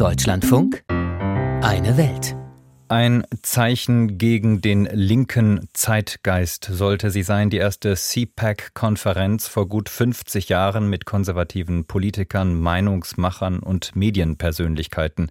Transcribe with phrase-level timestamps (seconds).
[0.00, 2.34] Deutschlandfunk Eine Welt.
[2.88, 10.48] Ein Zeichen gegen den linken Zeitgeist sollte sie sein, die erste CPAC-Konferenz vor gut 50
[10.48, 15.28] Jahren mit konservativen Politikern, Meinungsmachern und Medienpersönlichkeiten.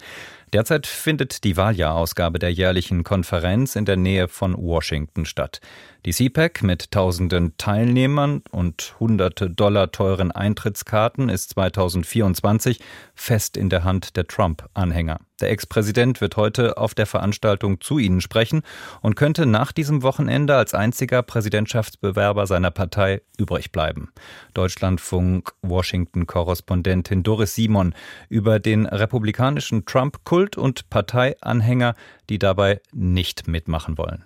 [0.54, 5.62] Derzeit findet die Wahljahrausgabe der jährlichen Konferenz in der Nähe von Washington statt.
[6.06, 12.80] Die CPAC mit tausenden Teilnehmern und hunderte Dollar teuren Eintrittskarten ist 2024
[13.16, 15.20] fest in der Hand der Trump-Anhänger.
[15.42, 18.62] Der Ex-Präsident wird heute auf der Veranstaltung zu Ihnen sprechen
[19.02, 24.12] und könnte nach diesem Wochenende als einziger Präsidentschaftsbewerber seiner Partei übrig bleiben.
[24.54, 27.94] Deutschlandfunk Washington-Korrespondentin Doris Simon
[28.28, 31.96] über den republikanischen Trump-Kult und Parteianhänger,
[32.30, 34.26] die dabei nicht mitmachen wollen.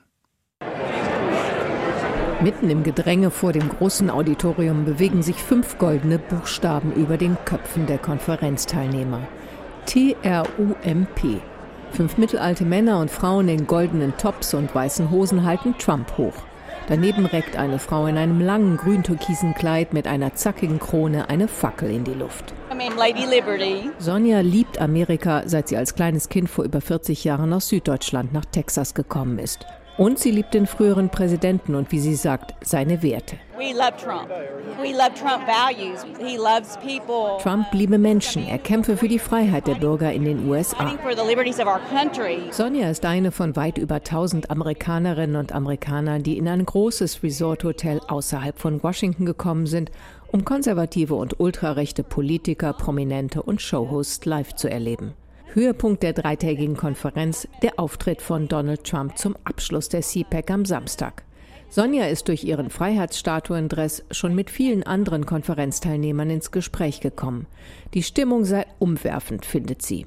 [2.42, 7.86] Mitten im Gedränge vor dem großen Auditorium bewegen sich fünf goldene Buchstaben über den Köpfen
[7.86, 9.22] der Konferenzteilnehmer.
[9.86, 11.40] T-R-U-M-P.
[11.92, 16.34] Fünf mittelalte Männer und Frauen in goldenen Tops und weißen Hosen halten Trump hoch.
[16.88, 21.90] Daneben reckt eine Frau in einem langen grün-türkisen Kleid mit einer zackigen Krone eine Fackel
[21.90, 22.54] in die Luft.
[24.00, 28.46] Sonja liebt Amerika, seit sie als kleines Kind vor über 40 Jahren aus Süddeutschland nach
[28.46, 29.66] Texas gekommen ist.
[29.98, 33.38] Und sie liebt den früheren Präsidenten und wie sie sagt, seine Werte.
[37.42, 40.92] Trump liebe Menschen, er kämpfe für die Freiheit der Bürger in den USA.
[42.52, 48.02] Sonja ist eine von weit über 1000 Amerikanerinnen und Amerikanern, die in ein großes Resort-Hotel
[48.08, 49.92] außerhalb von Washington gekommen sind,
[50.32, 55.14] um konservative und ultrarechte Politiker, Prominente und Showhosts live zu erleben.
[55.56, 61.24] Höhepunkt der dreitägigen Konferenz der Auftritt von Donald Trump zum Abschluss der CPAC am Samstag.
[61.74, 67.48] Sonja ist durch ihren Freiheitsstatuendress schon mit vielen anderen Konferenzteilnehmern ins Gespräch gekommen.
[67.96, 70.06] Die Stimmung sei umwerfend, findet sie.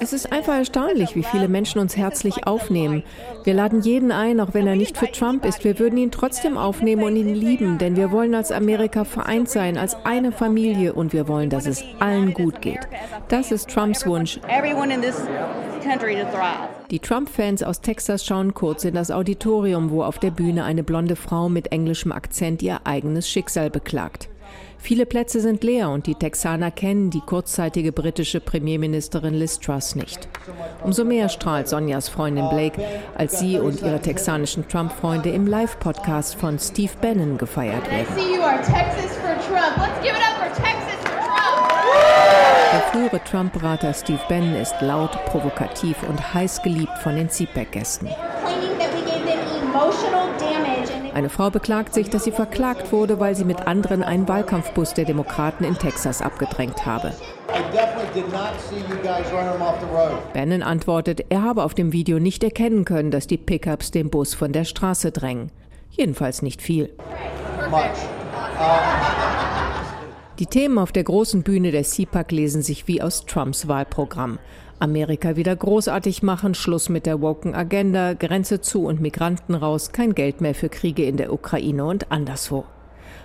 [0.00, 3.04] Es ist einfach erstaunlich, wie viele Menschen uns herzlich aufnehmen.
[3.44, 5.62] Wir laden jeden ein, auch wenn er nicht für Trump ist.
[5.62, 9.78] Wir würden ihn trotzdem aufnehmen und ihn lieben, denn wir wollen als Amerika vereint sein,
[9.78, 12.80] als eine Familie und wir wollen, dass es allen gut geht.
[13.28, 14.40] Das ist Trumps Wunsch.
[16.90, 21.16] Die Trump-Fans aus Texas schauen kurz in das Auditorium, wo auf der Bühne eine blonde
[21.16, 24.28] Frau mit englischem Akzent ihr eigenes Schicksal beklagt.
[24.78, 30.26] Viele Plätze sind leer und die Texaner kennen die kurzzeitige britische Premierministerin Liz Truss nicht.
[30.82, 32.80] Umso mehr strahlt Sonjas Freundin Blake,
[33.14, 38.06] als sie und ihre texanischen Trump-Freunde im Live-Podcast von Steve Bannon gefeiert werden.
[43.12, 48.08] Der frühere Trump-Berater Steve Bannon ist laut, provokativ und heiß geliebt von den CPAC-Gästen.
[51.12, 55.06] Eine Frau beklagt sich, dass sie verklagt wurde, weil sie mit anderen einen Wahlkampfbus der
[55.06, 57.12] Demokraten in Texas abgedrängt habe.
[60.32, 64.34] Bannon antwortet, er habe auf dem Video nicht erkennen können, dass die Pickups den Bus
[64.34, 65.50] von der Straße drängen.
[65.90, 66.90] Jedenfalls nicht viel.
[70.40, 74.38] Die Themen auf der großen Bühne der CPAC lesen sich wie aus Trumps Wahlprogramm.
[74.78, 80.14] Amerika wieder großartig machen, Schluss mit der woken Agenda, Grenze zu und Migranten raus, kein
[80.14, 82.64] Geld mehr für Kriege in der Ukraine und anderswo.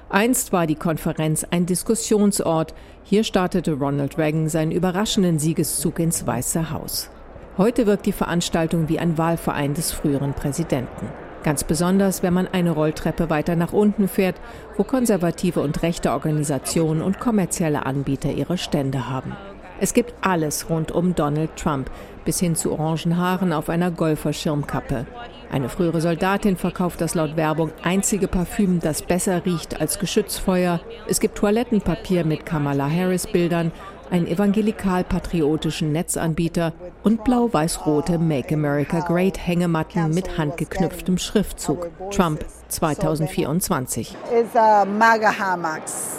[0.10, 2.74] Einst war die Konferenz ein Diskussionsort.
[3.06, 7.10] Hier startete Ronald Reagan seinen überraschenden Siegeszug ins Weiße Haus.
[7.58, 11.08] Heute wirkt die Veranstaltung wie ein Wahlverein des früheren Präsidenten.
[11.46, 14.36] Ganz besonders, wenn man eine Rolltreppe weiter nach unten fährt,
[14.78, 19.38] wo konservative und rechte Organisationen und kommerzielle Anbieter ihre Stände haben.
[19.80, 21.92] Es gibt alles rund um Donald Trump,
[22.24, 25.06] bis hin zu orangen Haaren auf einer Golferschirmkappe.
[25.52, 30.80] Eine frühere Soldatin verkauft das laut Werbung einzige Parfüm, das besser riecht als Geschützfeuer.
[31.08, 33.72] Es gibt Toilettenpapier mit Kamala Harris Bildern
[34.10, 36.74] einen evangelikal-patriotischen Netzanbieter
[37.06, 41.92] und blau-weiß-rote Make America Great Hängematten mit handgeknüpftem Schriftzug.
[42.10, 44.18] Trump 2024.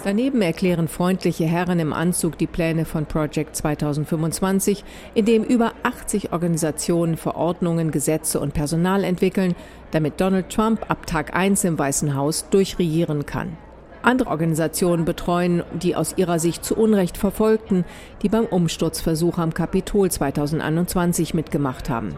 [0.04, 4.84] Daneben erklären freundliche Herren im Anzug die Pläne von Project 2025,
[5.14, 9.56] in dem über 80 Organisationen Verordnungen, Gesetze und Personal entwickeln,
[9.90, 13.58] damit Donald Trump ab Tag 1 im Weißen Haus durchregieren kann
[14.06, 17.84] andere Organisationen betreuen, die aus ihrer Sicht zu Unrecht Verfolgten,
[18.22, 22.14] die beim Umsturzversuch am Kapitol 2021 mitgemacht haben.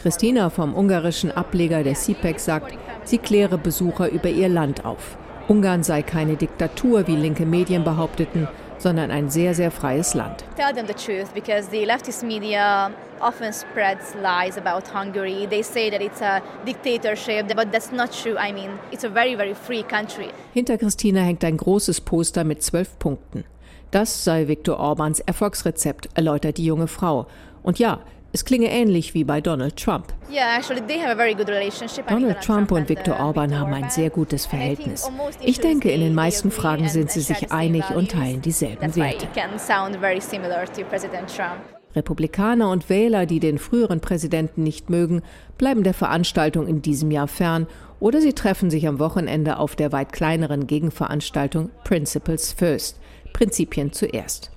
[0.00, 5.16] Christina vom ungarischen Ableger der CPEC sagt, sie kläre Besucher über ihr Land auf.
[5.48, 10.44] Ungarn sei keine Diktatur, wie linke Medien behaupteten, sondern ein sehr, sehr freies Land.
[10.56, 12.90] Tell them the truth because the leftist media
[13.20, 15.46] often spreads lies about Hungary.
[15.48, 18.36] They say that it's a dictatorship, but that's not true.
[18.38, 20.28] I mean, it's a very, very free country.
[20.52, 23.44] Hinter Christina hängt ein großes Poster mit zwölf Punkten.
[23.90, 27.26] Das sei Viktor Orbans Erfolgsrezept, erläutert die junge Frau.
[27.62, 28.00] Und ja,
[28.32, 30.12] es klinge ähnlich wie bei Donald Trump.
[32.08, 35.08] Donald Trump und Viktor Orban haben ein sehr gutes Verhältnis.
[35.40, 39.28] Ich denke, in den meisten Fragen sind sie sich einig und teilen dieselben Werte.
[41.94, 45.22] Republikaner und Wähler, die den früheren Präsidenten nicht mögen,
[45.56, 47.66] bleiben der Veranstaltung in diesem Jahr fern
[48.00, 53.00] oder sie treffen sich am Wochenende auf der weit kleineren Gegenveranstaltung Principles First,
[53.32, 54.50] Prinzipien zuerst.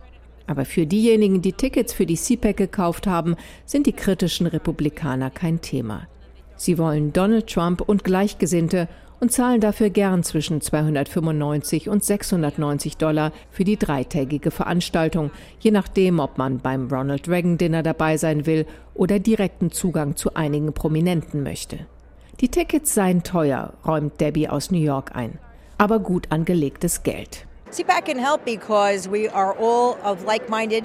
[0.50, 3.36] Aber für diejenigen, die Tickets für die CPAC gekauft haben,
[3.68, 6.07] sind die kritischen Republikaner kein Thema.
[6.56, 8.88] Sie wollen Donald Trump und Gleichgesinnte
[9.19, 15.30] und zahlen dafür gern zwischen 295 und 690 Dollar für die dreitägige Veranstaltung,
[15.60, 20.34] je nachdem, ob man beim Ronald Reagan Dinner dabei sein will oder direkten Zugang zu
[20.34, 21.86] einigen Prominenten möchte.
[22.40, 25.38] Die Tickets seien teuer, räumt Debbie aus New York ein,
[25.78, 27.45] aber gut angelegtes Geld.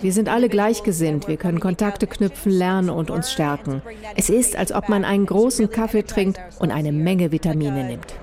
[0.00, 3.82] Wir sind alle gleichgesinnt, wir können Kontakte knüpfen, lernen und uns stärken.
[4.16, 8.14] Es ist, als ob man einen großen Kaffee trinkt und eine Menge Vitamine nimmt.